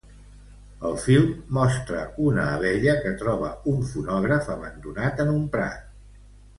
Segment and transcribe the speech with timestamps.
[0.89, 2.01] El film mostra
[2.31, 5.91] una abella que troba un fonògraf abandonat en un prat.